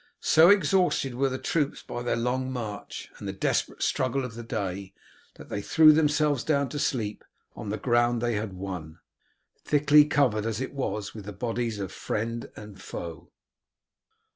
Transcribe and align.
So 0.23 0.49
exhausted 0.49 1.13
were 1.13 1.29
the 1.29 1.37
troops 1.37 1.83
by 1.83 2.01
their 2.01 2.15
long 2.15 2.51
march 2.51 3.11
and 3.19 3.27
the 3.27 3.31
desperate 3.33 3.83
struggle 3.83 4.25
of 4.25 4.33
the 4.33 4.41
day 4.41 4.95
that 5.35 5.49
they 5.49 5.61
threw 5.61 5.91
themselves 5.93 6.43
down 6.43 6.69
to 6.69 6.79
sleep 6.79 7.23
on 7.55 7.69
the 7.69 7.77
ground 7.77 8.19
they 8.19 8.33
had 8.33 8.53
won, 8.53 8.97
thickly 9.63 10.05
covered 10.05 10.47
as 10.47 10.59
it 10.59 10.73
was 10.73 11.13
with 11.13 11.25
the 11.25 11.31
bodies 11.33 11.77
of 11.77 11.91
friend 11.91 12.49
and 12.55 12.81
foe. 12.81 13.31